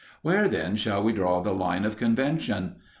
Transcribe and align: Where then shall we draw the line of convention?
Where 0.23 0.47
then 0.47 0.77
shall 0.77 1.03
we 1.03 1.13
draw 1.13 1.41
the 1.43 1.53
line 1.53 1.85
of 1.85 1.95
convention? 1.95 2.77